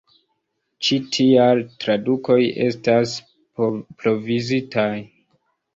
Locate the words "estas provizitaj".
2.67-4.93